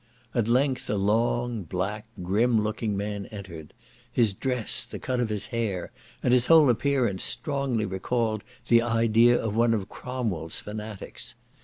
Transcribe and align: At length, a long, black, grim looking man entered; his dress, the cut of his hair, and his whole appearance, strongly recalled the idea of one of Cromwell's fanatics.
At 0.33 0.47
length, 0.47 0.89
a 0.89 0.95
long, 0.95 1.61
black, 1.61 2.07
grim 2.23 2.59
looking 2.63 2.97
man 2.97 3.27
entered; 3.27 3.71
his 4.11 4.33
dress, 4.33 4.83
the 4.83 4.97
cut 4.97 5.19
of 5.19 5.29
his 5.29 5.49
hair, 5.53 5.91
and 6.23 6.33
his 6.33 6.47
whole 6.47 6.71
appearance, 6.71 7.23
strongly 7.23 7.85
recalled 7.85 8.43
the 8.67 8.81
idea 8.81 9.39
of 9.39 9.55
one 9.55 9.75
of 9.75 9.89
Cromwell's 9.89 10.59
fanatics. 10.59 11.35